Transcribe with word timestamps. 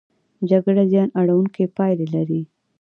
جګړه 0.49 0.83
زیان 0.91 1.09
اړوونکې 1.19 1.71
پایلې 1.77 2.07
لري. 2.15 2.41